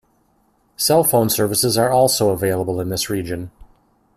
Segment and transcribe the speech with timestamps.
[0.77, 3.51] Cell phone services are also available in this region.